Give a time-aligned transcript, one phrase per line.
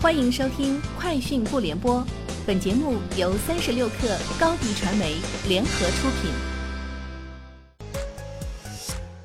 [0.00, 1.96] 欢迎收听《快讯不联播》，
[2.46, 5.16] 本节目由三十六克高低传媒
[5.48, 6.30] 联合出品。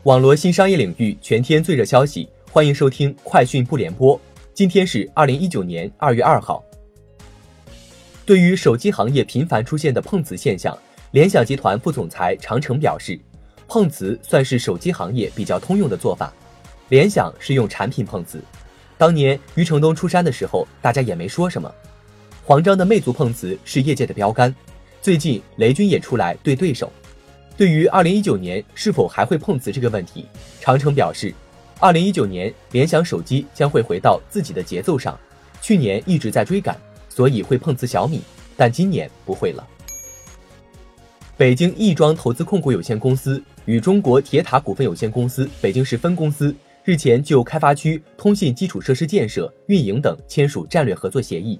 [0.01, 4.17] 网络新商业领域全天最热消息，欢迎收听《快讯不联播》。
[4.51, 6.63] 今天是二零一九年二月二号。
[8.25, 10.75] 对于手机行业频繁出现的碰瓷现象，
[11.11, 13.19] 联想集团副总裁常成表示，
[13.67, 16.33] 碰瓷算是手机行业比较通用的做法。
[16.89, 18.43] 联想是用产品碰瓷。
[19.03, 21.69] 当年余承东出山的时候，大家也没说什么。
[22.45, 24.55] 黄章的魅族碰瓷是业界的标杆。
[25.01, 26.89] 最近雷军也出来对对手。
[27.57, 30.25] 对于二零一九年是否还会碰瓷这个问题，
[30.61, 31.33] 长城表示，
[31.81, 35.19] 二零一九年联想手机将会回到自己的节奏上。
[35.61, 38.21] 去年一直在追赶，所以会碰瓷小米，
[38.55, 39.67] 但今年不会了。
[41.35, 46.55] 北京亦庄投资控股有限公司与中国铁塔股份有限公司北京市分公司。
[46.85, 51.57] 日前就开发区通信基础设施建设、运营等签署战略合作协议，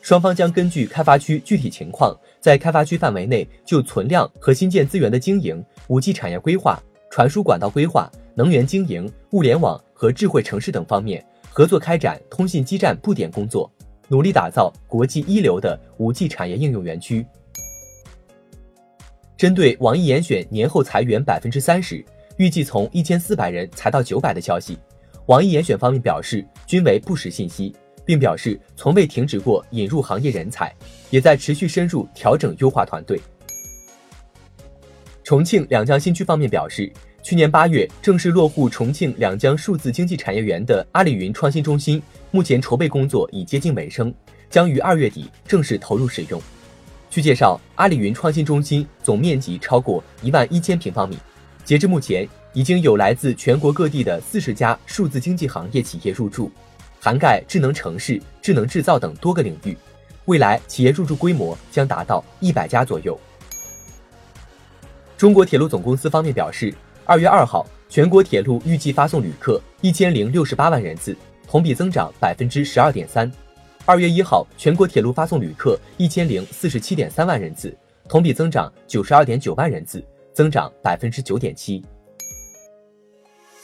[0.00, 6.80] 双方将根据开发区具体情况，在开发区范围内就存量和新建资源的经营、五 G 产业规划、
[7.10, 13.68] 传输管道规划、能源经营、物联网和智慧城市等方面合作开展通信基站布点工作，
[14.06, 17.26] 努力打造国际一流的五 G 产业应用园区。
[19.36, 22.04] 针对网易严选年后裁员百分之三十。
[22.38, 24.78] 预计从一千四百人裁到九百的消息，
[25.26, 30.72] 网易严选方面表示均为不实信息，并表示从未停止过引入行业人才，
[31.10, 33.20] 也在持续深入调整优化团队。
[35.24, 36.90] 重庆两江新区方面表示，
[37.24, 44.14] 去年八月正式落户重庆两江数字经济产业园的阿里云创新中心，目前筹备工作已接近尾声，
[44.48, 46.40] 将于二月底正式投入使用。
[47.10, 51.18] 据介绍，阿里云创新中心总面积超过一万一千平方米。
[51.68, 56.50] 截至目前，已经有来自全国各地的四十家数字经济行业企业入驻，
[56.98, 59.76] 涵盖智能城市、智能制造等多个领域。
[60.24, 63.20] 未来企业入驻规模将达到一百家左右。
[65.18, 66.72] 中国铁路总公司方面表示，
[67.04, 71.14] 二月二号，全国铁路预计发送旅客一千零六十八万人次，
[71.46, 73.30] 同比增长百分之十二点三。
[73.84, 77.76] 二月一号，全国铁路发送旅客一千零四十七点三万人次，
[78.08, 80.02] 同比增长九十二点九万人次。
[80.38, 81.84] 增长百分之九点七。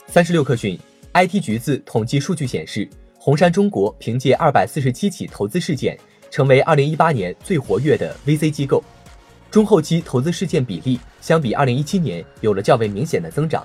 [0.08, 0.76] 三十六氪讯
[1.12, 5.96] ，IT 橘子统计数据显示，红杉中国凭借二百四十七起投资事件，
[6.32, 8.82] 成为二零一八年最活跃的 VC 机构。
[9.52, 13.64] 中后期投资事件比例相比二零一七年有了较为明显的增长。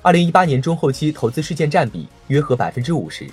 [0.00, 3.26] 二零一八年中后期投资事件占比约合百分之五十。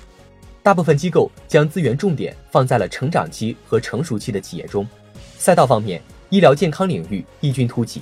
[0.63, 4.83] 大部分机构将资源重点放在了成长期和成熟期的企业中。
[5.37, 6.01] 赛道方面，
[6.31, 8.01] 医疗健康领域异军突起。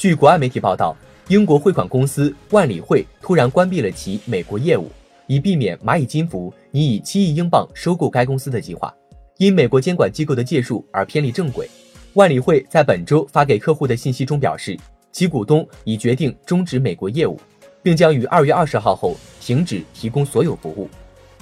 [0.00, 0.96] 据国外媒体报道，
[1.28, 4.90] 英国汇款公司万里汇突然关闭了其美国业务，
[5.26, 8.90] 以避免蚂蚁金服拟以七亿英镑收购该公司的计划。
[9.36, 11.68] 因美国监管机构的介入而偏离正轨。
[12.14, 14.74] 万里汇在本周发给客户的信息中表示，
[15.12, 17.38] 其股东已决定终止美国业务，
[17.82, 20.88] 并将于二月二十号后停止提供所有服务。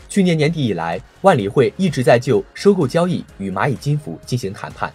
[0.08, 4.92] 去年年底以来，万里汇一直在就收购交易与蚂蚁金服进行谈判。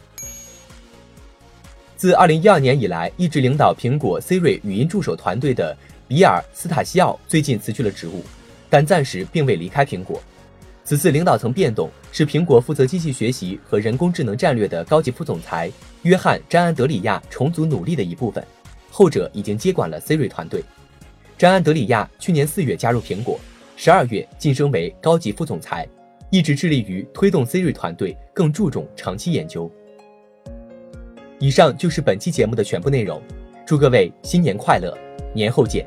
[2.04, 5.74] 自二零一二年以来，一直领导苹果 Siri 语音助手团队的
[6.06, 8.26] 比尔·斯塔西奥最近辞去了职务，
[8.70, 10.22] 但暂时并未离开苹果。
[10.84, 15.72] 此次领导层变动是苹果负责机器学习和人工智能战略的高级副总裁
[16.02, 18.46] 约翰·詹安德里亚重组努力的一部分。
[18.92, 20.62] 后者已经接管了 Siri 团队。
[21.38, 23.40] 詹安德里亚去年四月加入苹果，
[23.78, 25.88] 十二月晋升为高级副总裁，
[26.30, 29.72] 一直致力于推动 Siri 团队更注重长期研究。
[31.44, 33.22] 以上就是本期节目的全部内容，
[33.66, 34.98] 祝各位新年快乐，
[35.36, 35.86] 年后见！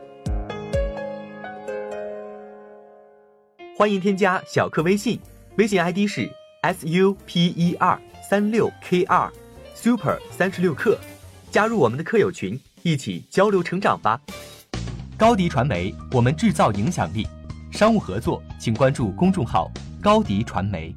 [3.75, 5.19] 欢迎添加小课微信，
[5.57, 6.31] 微信 ID 是
[6.61, 9.33] s u p e r 三六 k 二
[9.75, 10.99] super 三十六课，
[11.51, 14.21] 加入我们的课友群，一起交流成长吧！
[15.17, 17.27] 高迪传媒，我们制造影响力。
[17.73, 19.73] 商务合作，请关注公众号
[20.03, 20.95] 高迪传媒。